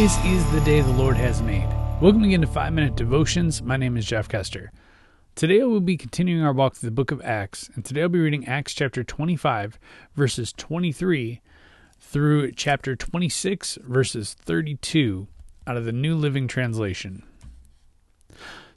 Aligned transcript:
This 0.00 0.16
is 0.24 0.50
the 0.50 0.62
day 0.62 0.80
the 0.80 0.92
Lord 0.92 1.18
has 1.18 1.42
made. 1.42 1.68
Welcome 2.00 2.24
again 2.24 2.40
to 2.40 2.46
5 2.46 2.72
Minute 2.72 2.96
Devotions. 2.96 3.60
My 3.60 3.76
name 3.76 3.98
is 3.98 4.06
Jeff 4.06 4.30
Kester. 4.30 4.72
Today 5.34 5.62
we'll 5.62 5.80
be 5.80 5.98
continuing 5.98 6.42
our 6.42 6.54
walk 6.54 6.74
through 6.74 6.86
the 6.86 6.94
book 6.94 7.10
of 7.10 7.20
Acts, 7.20 7.68
and 7.74 7.84
today 7.84 8.00
I'll 8.00 8.08
be 8.08 8.18
reading 8.18 8.48
Acts 8.48 8.72
chapter 8.72 9.04
25, 9.04 9.78
verses 10.14 10.54
23 10.54 11.42
through 12.00 12.52
chapter 12.52 12.96
26, 12.96 13.78
verses 13.82 14.32
32 14.32 15.28
out 15.66 15.76
of 15.76 15.84
the 15.84 15.92
New 15.92 16.16
Living 16.16 16.48
Translation. 16.48 17.22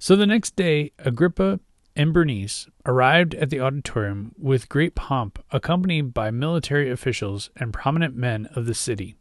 So 0.00 0.16
the 0.16 0.26
next 0.26 0.56
day, 0.56 0.90
Agrippa 0.98 1.60
and 1.94 2.12
Bernice 2.12 2.66
arrived 2.84 3.36
at 3.36 3.48
the 3.48 3.60
auditorium 3.60 4.34
with 4.36 4.68
great 4.68 4.96
pomp, 4.96 5.38
accompanied 5.52 6.12
by 6.12 6.32
military 6.32 6.90
officials 6.90 7.48
and 7.54 7.72
prominent 7.72 8.16
men 8.16 8.48
of 8.56 8.66
the 8.66 8.74
city. 8.74 9.14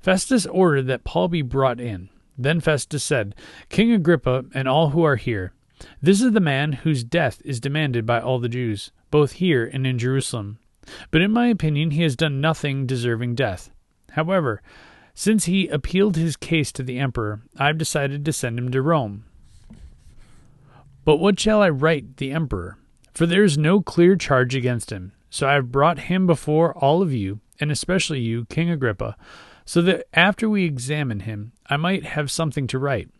Festus 0.00 0.46
ordered 0.46 0.86
that 0.86 1.04
Paul 1.04 1.28
be 1.28 1.42
brought 1.42 1.80
in. 1.80 2.08
Then 2.36 2.60
Festus 2.60 3.02
said, 3.02 3.34
King 3.68 3.92
Agrippa 3.92 4.44
and 4.54 4.68
all 4.68 4.90
who 4.90 5.02
are 5.02 5.16
here, 5.16 5.52
this 6.02 6.20
is 6.20 6.32
the 6.32 6.40
man 6.40 6.72
whose 6.72 7.04
death 7.04 7.40
is 7.44 7.60
demanded 7.60 8.04
by 8.04 8.20
all 8.20 8.38
the 8.38 8.48
Jews, 8.48 8.90
both 9.10 9.32
here 9.32 9.64
and 9.64 9.86
in 9.86 9.98
Jerusalem. 9.98 10.58
But 11.10 11.20
in 11.20 11.30
my 11.30 11.48
opinion, 11.48 11.92
he 11.92 12.02
has 12.02 12.16
done 12.16 12.40
nothing 12.40 12.86
deserving 12.86 13.34
death. 13.34 13.70
However, 14.12 14.62
since 15.14 15.44
he 15.44 15.68
appealed 15.68 16.16
his 16.16 16.36
case 16.36 16.72
to 16.72 16.82
the 16.82 16.98
emperor, 16.98 17.42
I 17.58 17.66
have 17.66 17.78
decided 17.78 18.24
to 18.24 18.32
send 18.32 18.58
him 18.58 18.70
to 18.70 18.82
Rome. 18.82 19.24
But 21.04 21.16
what 21.16 21.38
shall 21.40 21.62
I 21.62 21.68
write 21.68 22.16
the 22.16 22.32
emperor? 22.32 22.78
For 23.14 23.26
there 23.26 23.44
is 23.44 23.58
no 23.58 23.80
clear 23.80 24.16
charge 24.16 24.54
against 24.54 24.90
him. 24.90 25.12
So 25.30 25.48
I 25.48 25.54
have 25.54 25.72
brought 25.72 25.98
him 26.00 26.26
before 26.26 26.76
all 26.76 27.02
of 27.02 27.12
you, 27.12 27.40
and 27.60 27.70
especially 27.70 28.20
you, 28.20 28.46
King 28.46 28.70
Agrippa, 28.70 29.16
so 29.68 29.82
that 29.82 30.06
after 30.14 30.48
we 30.48 30.64
examine 30.64 31.20
him, 31.20 31.52
I 31.66 31.76
might 31.76 32.02
have 32.06 32.30
something 32.30 32.66
to 32.68 32.78
write. 32.78 33.10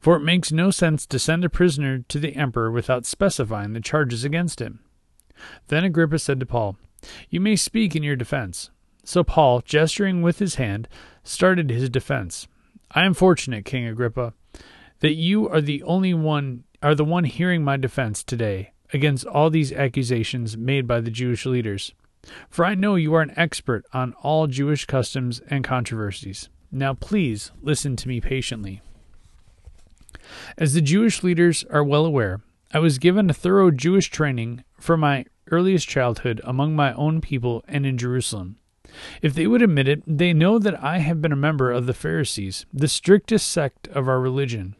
For 0.00 0.16
it 0.16 0.24
makes 0.24 0.50
no 0.50 0.72
sense 0.72 1.06
to 1.06 1.16
send 1.16 1.44
a 1.44 1.48
prisoner 1.48 2.00
to 2.08 2.18
the 2.18 2.34
emperor 2.34 2.72
without 2.72 3.06
specifying 3.06 3.72
the 3.72 3.80
charges 3.80 4.24
against 4.24 4.60
him. 4.60 4.80
Then 5.68 5.84
Agrippa 5.84 6.18
said 6.18 6.40
to 6.40 6.46
Paul, 6.46 6.76
You 7.30 7.40
may 7.40 7.54
speak 7.54 7.94
in 7.94 8.02
your 8.02 8.16
defense. 8.16 8.70
So 9.04 9.22
Paul, 9.22 9.62
gesturing 9.64 10.22
with 10.22 10.40
his 10.40 10.56
hand, 10.56 10.88
started 11.22 11.70
his 11.70 11.88
defense. 11.88 12.48
I 12.90 13.04
am 13.04 13.14
fortunate, 13.14 13.64
King 13.64 13.86
Agrippa, 13.86 14.34
that 14.98 15.14
you 15.14 15.48
are 15.48 15.60
the 15.60 15.84
only 15.84 16.14
one 16.14 16.64
are 16.82 16.96
the 16.96 17.04
one 17.04 17.22
hearing 17.22 17.62
my 17.62 17.76
defense 17.76 18.24
today 18.24 18.72
against 18.92 19.24
all 19.24 19.50
these 19.50 19.72
accusations 19.72 20.56
made 20.56 20.88
by 20.88 21.00
the 21.00 21.12
Jewish 21.12 21.46
leaders. 21.46 21.92
For 22.48 22.64
I 22.64 22.74
know 22.74 22.94
you 22.94 23.14
are 23.14 23.22
an 23.22 23.34
expert 23.36 23.84
on 23.92 24.14
all 24.22 24.46
Jewish 24.46 24.84
customs 24.84 25.40
and 25.48 25.64
controversies. 25.64 26.48
Now 26.72 26.94
please 26.94 27.52
listen 27.62 27.96
to 27.96 28.08
me 28.08 28.20
patiently. 28.20 28.82
As 30.58 30.74
the 30.74 30.80
Jewish 30.80 31.22
leaders 31.22 31.64
are 31.70 31.84
well 31.84 32.04
aware, 32.04 32.40
I 32.72 32.80
was 32.80 32.98
given 32.98 33.30
a 33.30 33.34
thorough 33.34 33.70
Jewish 33.70 34.10
training 34.10 34.64
from 34.78 35.00
my 35.00 35.26
earliest 35.50 35.88
childhood 35.88 36.40
among 36.44 36.74
my 36.74 36.92
own 36.94 37.20
people 37.20 37.64
and 37.68 37.86
in 37.86 37.96
Jerusalem. 37.96 38.56
If 39.22 39.34
they 39.34 39.46
would 39.46 39.62
admit 39.62 39.88
it, 39.88 40.02
they 40.06 40.32
know 40.32 40.58
that 40.58 40.82
I 40.82 40.98
have 40.98 41.22
been 41.22 41.32
a 41.32 41.36
member 41.36 41.70
of 41.70 41.86
the 41.86 41.94
Pharisees, 41.94 42.66
the 42.72 42.88
strictest 42.88 43.48
sect 43.48 43.88
of 43.88 44.08
our 44.08 44.20
religion. 44.20 44.74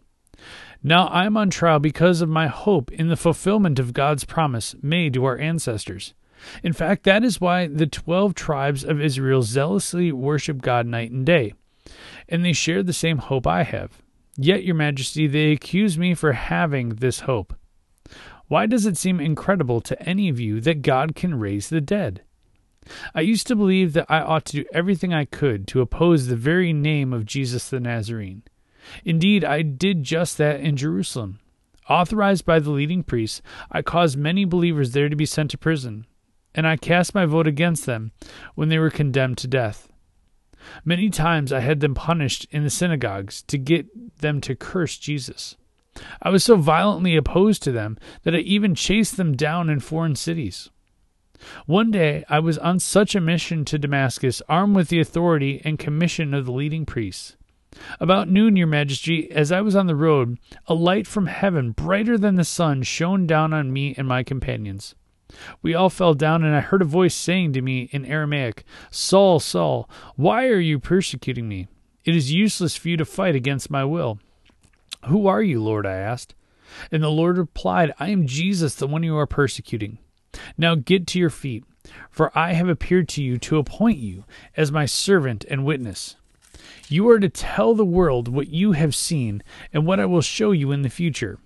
Now 0.83 1.06
I 1.08 1.27
am 1.27 1.36
on 1.36 1.50
trial 1.50 1.78
because 1.78 2.20
of 2.20 2.28
my 2.28 2.47
hope 2.47 2.91
in 2.92 3.08
the 3.08 3.17
fulfillment 3.17 3.78
of 3.78 3.92
God's 3.92 4.24
promise 4.24 4.74
made 4.83 5.14
to 5.14 5.24
our 5.24 5.39
ancestors. 5.39 6.14
In 6.62 6.72
fact, 6.72 7.05
that 7.05 7.25
is 7.25 7.41
why 7.41 7.66
the 7.66 7.86
twelve 7.86 8.34
tribes 8.34 8.84
of 8.84 9.00
Israel 9.00 9.42
zealously 9.42 10.12
worship 10.12 10.62
God 10.62 10.86
night 10.86 11.11
and 11.11 11.24
day, 11.24 11.55
and 12.29 12.45
they 12.45 12.52
share 12.52 12.83
the 12.83 12.92
same 12.92 13.18
hope 13.18 13.46
I 13.46 13.62
have. 13.62 14.02
Yet, 14.36 14.64
Your 14.64 14.74
Majesty, 14.74 15.27
they 15.27 15.52
accuse 15.52 15.98
me 15.98 16.14
for 16.14 16.33
having 16.33 16.90
this 16.90 17.20
hope. 17.20 17.55
Why 18.48 18.67
does 18.67 18.86
it 18.86 18.96
seem 18.96 19.18
incredible 19.18 19.80
to 19.80 20.01
any 20.08 20.29
of 20.29 20.39
you 20.39 20.61
that 20.61 20.83
God 20.83 21.14
can 21.14 21.39
raise 21.39 21.68
the 21.68 21.80
dead? 21.80 22.23
I 23.14 23.23
used 23.23 23.46
to 23.48 23.56
believe 23.56 23.95
that 23.95 24.06
I 24.08 24.20
ought 24.20 24.45
to 24.46 24.62
do 24.62 24.68
everything 24.73 25.12
I 25.12 25.24
could 25.24 25.67
to 25.68 25.80
oppose 25.80 26.27
the 26.27 26.36
very 26.36 26.73
name 26.73 27.12
of 27.12 27.27
Jesus 27.27 27.68
the 27.68 27.80
Nazarene. 27.80 28.42
Indeed, 29.05 29.45
I 29.45 29.62
did 29.62 30.05
just 30.05 30.39
that 30.39 30.61
in 30.61 30.77
Jerusalem. 30.77 31.40
Authorized 31.89 32.45
by 32.45 32.61
the 32.61 32.70
leading 32.70 33.02
priests, 33.02 33.42
I 33.70 33.83
caused 33.83 34.17
many 34.17 34.45
believers 34.45 34.92
there 34.92 35.08
to 35.08 35.17
be 35.17 35.27
sent 35.27 35.51
to 35.52 35.58
prison, 35.58 36.06
and 36.56 36.67
I 36.67 36.77
cast 36.77 37.14
my 37.14 37.27
vote 37.27 37.46
against 37.46 37.86
them 37.86 38.11
when 38.55 38.70
they 38.70 38.78
were 38.78 38.90
condemned 38.90 39.39
to 39.39 39.46
death. 39.46 39.89
Many 40.84 41.11
times 41.11 41.52
I 41.52 41.61
had 41.61 41.80
them 41.80 41.94
punished 41.94 42.46
in 42.50 42.64
the 42.64 42.70
synagogues 42.70 43.42
to 43.42 43.58
get 43.58 44.18
them 44.18 44.40
to 44.40 44.56
curse 44.56 44.96
Jesus. 44.96 45.56
I 46.20 46.30
was 46.30 46.42
so 46.42 46.56
violently 46.56 47.17
opposed 47.17 47.62
to 47.62 47.72
them 47.72 47.98
that 48.24 48.34
I 48.34 48.39
even 48.39 48.74
chased 48.74 49.17
them 49.17 49.36
down 49.36 49.70
in 49.70 49.80
foreign 49.80 50.17
cities. 50.17 50.70
One 51.67 51.90
day 51.90 52.24
I 52.28 52.39
was 52.39 52.58
on 52.58 52.80
such 52.80 53.14
a 53.14 53.20
mission 53.20 53.64
to 53.67 53.78
Damascus, 53.78 54.42
armed 54.48 54.74
with 54.74 54.88
the 54.88 55.00
authority 55.00 55.61
and 55.64 55.78
commission 55.78 56.34
of 56.34 56.46
the 56.46 56.52
leading 56.52 56.86
priests. 56.86 57.36
About 58.00 58.28
noon, 58.28 58.56
Your 58.56 58.67
Majesty, 58.67 59.30
as 59.30 59.52
I 59.52 59.61
was 59.61 59.77
on 59.77 59.86
the 59.86 59.94
road, 59.94 60.38
a 60.67 60.74
light 60.74 61.06
from 61.06 61.27
heaven, 61.27 61.73
brighter 61.73 62.17
than 62.17 62.36
the 62.36 62.44
sun, 62.44 62.83
shone 62.83 63.27
down 63.27 63.52
on 63.52 63.73
me 63.73 63.94
and 63.98 64.08
my 64.08 64.23
companions. 64.23 64.94
We 65.63 65.75
all 65.75 65.91
fell 65.91 66.14
down, 66.14 66.45
and 66.45 66.55
I 66.55 66.61
heard 66.61 66.83
a 66.83 66.87
voice 66.87 67.14
saying 67.14 67.53
to 67.55 67.63
me 67.63 67.89
in 67.92 68.05
Aramaic, 68.05 68.64
Saul, 68.91 69.41
Saul, 69.41 69.89
why 70.14 70.47
are 70.47 70.61
you 70.61 70.79
persecuting 70.79 71.48
me? 71.48 71.69
It 72.05 72.14
is 72.14 72.33
useless 72.33 72.77
for 72.77 72.89
you 72.89 72.97
to 72.97 73.05
fight 73.05 73.35
against 73.35 73.70
my 73.70 73.85
will. 73.85 74.19
Who 75.07 75.27
are 75.27 75.42
you, 75.42 75.63
Lord? 75.63 75.86
I 75.86 75.97
asked. 75.97 76.35
And 76.92 77.03
the 77.03 77.11
Lord 77.11 77.39
replied, 77.39 77.92
I 77.98 78.11
am 78.11 78.27
Jesus, 78.27 78.75
the 78.75 78.86
one 78.86 79.03
you 79.03 79.17
are 79.17 79.27
persecuting. 79.27 79.98
Now 80.57 80.75
get 80.75 81.07
to 81.09 81.19
your 81.19 81.31
feet, 81.31 81.65
for 82.11 82.36
I 82.36 82.53
have 82.53 82.69
appeared 82.69 83.09
to 83.11 83.23
you 83.23 83.39
to 83.39 83.59
appoint 83.59 83.98
you 83.98 84.25
as 84.57 84.70
my 84.70 84.86
servant 84.86 85.45
and 85.48 85.65
witness. 85.65 86.17
You 86.89 87.09
are 87.11 87.19
to 87.19 87.29
tell 87.29 87.75
the 87.75 87.85
world 87.85 88.29
what 88.29 88.48
you 88.48 88.73
have 88.73 88.95
seen 88.95 89.42
and 89.73 89.86
what 89.86 89.98
I 89.98 90.07
will 90.07 90.20
show 90.20 90.53
you 90.53 90.73
in 90.73 90.83
the 90.83 90.91
future 90.91 91.39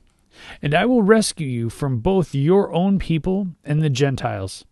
and 0.63 0.75
I 0.75 0.87
will 0.87 1.03
rescue 1.03 1.47
you 1.47 1.71
from 1.71 1.99
both 1.99 2.35
your 2.35 2.73
own 2.73 2.99
people 2.99 3.49
and 3.65 3.83
the 3.83 3.91
Gentiles. 3.91 4.65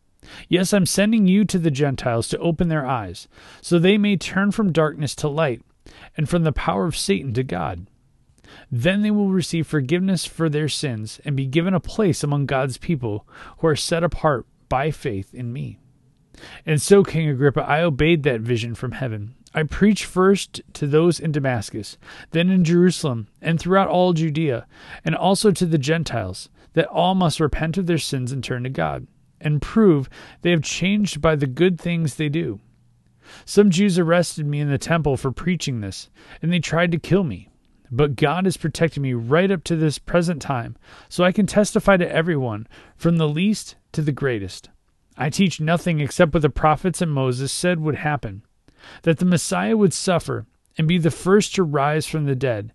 Yes, 0.49 0.73
I'm 0.73 0.87
sending 0.87 1.27
you 1.27 1.45
to 1.45 1.59
the 1.59 1.71
Gentiles 1.71 2.29
to 2.29 2.39
open 2.39 2.69
their 2.69 2.87
eyes, 2.87 3.29
so 3.61 3.79
they 3.79 3.99
may 3.99 4.17
turn 4.17 4.51
from 4.51 4.73
darkness 4.73 5.15
to 5.17 5.29
light, 5.29 5.63
and 6.17 6.29
from 6.29 6.45
the 6.45 6.53
power 6.53 6.87
of 6.87 6.97
Satan 6.97 7.33
to 7.35 7.43
God. 7.43 7.87
Then 8.71 9.03
they 9.03 9.11
will 9.11 9.31
receive 9.31 9.67
forgiveness 9.67 10.25
for 10.25 10.49
their 10.49 10.69
sins 10.69 11.21
and 11.25 11.37
be 11.37 11.47
given 11.47 11.75
a 11.75 11.81
place 11.81 12.23
among 12.23 12.47
God's 12.47 12.79
people 12.79 13.27
who 13.59 13.67
are 13.67 13.77
set 13.77 14.03
apart 14.03 14.47
by 14.69 14.91
faith 14.91 15.35
in 15.35 15.53
me. 15.53 15.79
And 16.65 16.81
so, 16.81 17.03
King 17.03 17.29
Agrippa, 17.29 17.63
I 17.63 17.83
obeyed 17.83 18.23
that 18.23 18.41
vision 18.41 18.75
from 18.75 18.93
heaven. 18.93 19.35
I 19.55 19.63
preached 19.63 20.05
first 20.05 20.61
to 20.75 20.87
those 20.87 21.19
in 21.19 21.33
Damascus, 21.33 21.97
then 22.33 22.51
in 22.51 22.65
Jerusalem, 22.65 23.29
and 23.41 23.59
throughout 23.59 23.89
all 23.89 24.13
Judea, 24.13 24.67
and 25.05 25.15
also 25.15 25.51
to 25.51 25.65
the 25.65 25.79
Gentiles, 25.79 26.51
that 26.75 26.87
all 26.89 27.15
must 27.15 27.41
repent 27.41 27.79
of 27.79 27.87
their 27.87 27.99
sins 27.99 28.31
and 28.31 28.45
turn 28.45 28.65
to 28.65 28.71
God, 28.71 29.07
and 29.41 29.63
prove 29.63 30.11
they 30.43 30.51
have 30.51 30.63
changed 30.63 31.23
by 31.23 31.35
the 31.35 31.47
good 31.47 31.81
things 31.81 32.15
they 32.15 32.29
do. 32.29 32.61
Some 33.45 33.71
Jews 33.71 33.99
arrested 33.99 34.47
me 34.47 34.61
in 34.61 34.69
the 34.69 34.79
temple 34.79 35.17
for 35.17 35.33
preaching 35.33 35.81
this, 35.81 36.11
and 36.43 36.53
they 36.53 36.61
tried 36.61 36.93
to 36.93 36.99
kill 36.99 37.25
me. 37.25 37.49
But 37.91 38.17
God 38.17 38.45
has 38.45 38.59
protected 38.59 39.03
me 39.03 39.15
right 39.15 39.51
up 39.51 39.65
to 39.65 39.77
this 39.77 39.99
present 39.99 40.43
time, 40.43 40.77
so 41.09 41.25
I 41.25 41.33
can 41.33 41.47
testify 41.47 41.97
to 41.97 42.13
everyone, 42.13 42.67
from 42.97 43.17
the 43.17 43.29
least 43.29 43.77
to 43.93 44.03
the 44.03 44.13
greatest. 44.13 44.69
I 45.17 45.31
teach 45.31 45.59
nothing 45.59 46.01
except 46.01 46.35
what 46.35 46.43
the 46.43 46.51
prophets 46.51 47.01
and 47.01 47.11
Moses 47.11 47.51
said 47.51 47.81
would 47.81 47.97
happen 47.97 48.43
that 49.03 49.19
the 49.19 49.25
Messiah 49.25 49.77
would 49.77 49.93
suffer 49.93 50.47
and 50.77 50.87
be 50.87 50.99
the 50.99 51.11
first 51.11 51.55
to 51.57 51.63
rise 51.63 52.07
from 52.07 52.25
the 52.25 52.37
dead, 52.37 52.73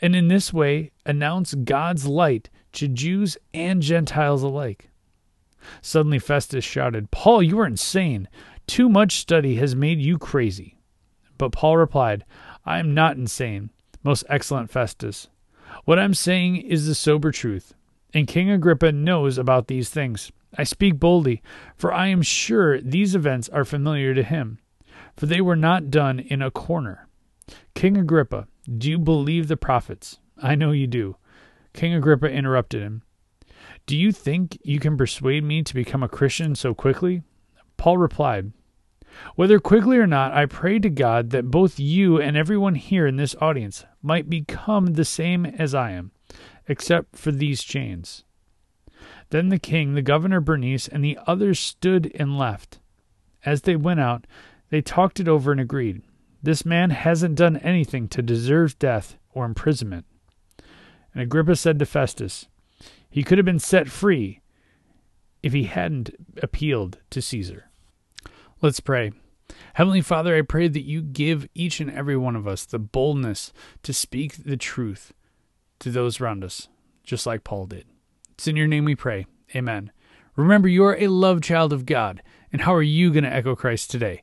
and 0.00 0.14
in 0.14 0.28
this 0.28 0.52
way 0.52 0.90
announce 1.06 1.54
God's 1.54 2.06
light 2.06 2.50
to 2.72 2.88
Jews 2.88 3.38
and 3.54 3.80
Gentiles 3.80 4.42
alike. 4.42 4.90
Suddenly 5.80 6.18
Festus 6.18 6.64
shouted, 6.64 7.10
Paul, 7.10 7.42
you 7.42 7.58
are 7.60 7.66
insane. 7.66 8.28
Too 8.66 8.88
much 8.88 9.16
study 9.18 9.56
has 9.56 9.74
made 9.74 10.00
you 10.00 10.18
crazy. 10.18 10.78
But 11.36 11.52
Paul 11.52 11.76
replied, 11.76 12.24
I 12.64 12.78
am 12.78 12.94
not 12.94 13.16
insane, 13.16 13.70
most 14.02 14.24
excellent 14.28 14.70
Festus. 14.70 15.28
What 15.84 15.98
I'm 15.98 16.14
saying 16.14 16.56
is 16.56 16.86
the 16.86 16.94
sober 16.94 17.30
truth, 17.30 17.74
and 18.12 18.26
King 18.26 18.50
Agrippa 18.50 18.92
knows 18.92 19.38
about 19.38 19.68
these 19.68 19.90
things. 19.90 20.32
I 20.56 20.64
speak 20.64 20.98
boldly, 20.98 21.42
for 21.76 21.92
I 21.92 22.08
am 22.08 22.22
sure 22.22 22.80
these 22.80 23.14
events 23.14 23.48
are 23.50 23.64
familiar 23.64 24.14
to 24.14 24.22
him 24.22 24.58
for 25.18 25.26
they 25.26 25.40
were 25.40 25.56
not 25.56 25.90
done 25.90 26.20
in 26.20 26.40
a 26.40 26.50
corner. 26.50 27.08
King 27.74 27.96
Agrippa, 27.96 28.46
do 28.78 28.88
you 28.88 28.98
believe 28.98 29.48
the 29.48 29.56
prophets? 29.56 30.20
I 30.40 30.54
know 30.54 30.70
you 30.70 30.86
do. 30.86 31.16
King 31.74 31.92
Agrippa 31.92 32.26
interrupted 32.26 32.82
him. 32.82 33.02
Do 33.84 33.96
you 33.96 34.12
think 34.12 34.58
you 34.62 34.78
can 34.78 34.96
persuade 34.96 35.42
me 35.42 35.64
to 35.64 35.74
become 35.74 36.04
a 36.04 36.08
Christian 36.08 36.54
so 36.54 36.72
quickly? 36.72 37.22
Paul 37.76 37.98
replied, 37.98 38.52
Whether 39.34 39.58
quickly 39.58 39.98
or 39.98 40.06
not, 40.06 40.32
I 40.32 40.46
pray 40.46 40.78
to 40.78 40.88
God 40.88 41.30
that 41.30 41.50
both 41.50 41.80
you 41.80 42.20
and 42.20 42.36
everyone 42.36 42.76
here 42.76 43.04
in 43.04 43.16
this 43.16 43.34
audience 43.40 43.84
might 44.00 44.30
become 44.30 44.86
the 44.86 45.04
same 45.04 45.44
as 45.44 45.74
I 45.74 45.90
am, 45.90 46.12
except 46.68 47.16
for 47.16 47.32
these 47.32 47.64
chains. 47.64 48.22
Then 49.30 49.48
the 49.48 49.58
king, 49.58 49.94
the 49.94 50.02
governor 50.02 50.40
Bernice, 50.40 50.86
and 50.86 51.02
the 51.02 51.18
others 51.26 51.58
stood 51.58 52.12
and 52.14 52.38
left. 52.38 52.78
As 53.44 53.62
they 53.62 53.76
went 53.76 54.00
out, 54.00 54.26
they 54.70 54.80
talked 54.80 55.20
it 55.20 55.28
over 55.28 55.52
and 55.52 55.60
agreed. 55.60 56.02
This 56.42 56.64
man 56.64 56.90
hasn't 56.90 57.34
done 57.34 57.56
anything 57.58 58.08
to 58.08 58.22
deserve 58.22 58.78
death 58.78 59.16
or 59.32 59.44
imprisonment. 59.44 60.04
And 61.12 61.22
Agrippa 61.22 61.56
said 61.56 61.78
to 61.78 61.86
Festus, 61.86 62.46
He 63.10 63.22
could 63.22 63.38
have 63.38 63.44
been 63.44 63.58
set 63.58 63.88
free 63.88 64.40
if 65.42 65.52
he 65.52 65.64
hadn't 65.64 66.10
appealed 66.42 66.98
to 67.10 67.22
Caesar. 67.22 67.70
Let's 68.60 68.80
pray. 68.80 69.12
Heavenly 69.74 70.00
Father, 70.00 70.36
I 70.36 70.42
pray 70.42 70.68
that 70.68 70.84
you 70.84 71.00
give 71.00 71.48
each 71.54 71.80
and 71.80 71.90
every 71.90 72.16
one 72.16 72.36
of 72.36 72.46
us 72.46 72.64
the 72.64 72.78
boldness 72.78 73.52
to 73.82 73.92
speak 73.92 74.44
the 74.44 74.56
truth 74.56 75.12
to 75.78 75.90
those 75.90 76.20
around 76.20 76.44
us, 76.44 76.68
just 77.02 77.26
like 77.26 77.44
Paul 77.44 77.66
did. 77.66 77.86
It's 78.32 78.46
in 78.46 78.56
your 78.56 78.66
name 78.66 78.84
we 78.84 78.94
pray. 78.94 79.26
Amen. 79.54 79.90
Remember, 80.36 80.68
you 80.68 80.84
are 80.84 80.96
a 80.96 81.08
loved 81.08 81.42
child 81.42 81.72
of 81.72 81.86
God. 81.86 82.22
And 82.52 82.62
how 82.62 82.74
are 82.74 82.82
you 82.82 83.12
going 83.12 83.24
to 83.24 83.32
echo 83.32 83.54
Christ 83.54 83.90
today? 83.90 84.22